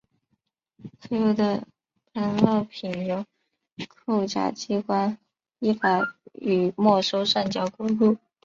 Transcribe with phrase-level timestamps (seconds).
[0.99, 1.63] 所收的
[2.15, 3.23] 贿赂品由
[3.87, 5.15] 扣押机关
[5.59, 5.99] 依法
[6.33, 8.17] 予以没收上缴国库。